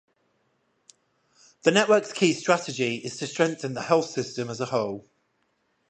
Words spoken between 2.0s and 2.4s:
key